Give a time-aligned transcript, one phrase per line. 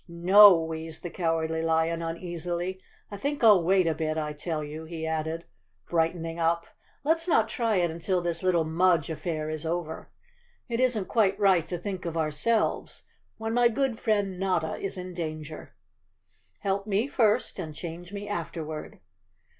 [0.07, 4.83] "No," wheezed the Cowardly Lion uneasily, "I think I'll wait a bit, I tell you,"
[4.85, 5.45] he added,
[5.91, 6.65] brightening up,
[7.03, 10.09] "let's not try it until this little Mudge affair is over.
[10.67, 13.03] It isn't quite right to think of ourselves
[13.37, 15.75] when my good friend Notta is in danger.
[16.61, 19.01] Help me first and change me afterward."